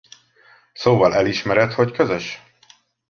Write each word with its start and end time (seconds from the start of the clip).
Szóval 0.73 1.13
elismered, 1.15 1.71
hogy 1.73 1.91
közös? 1.91 2.39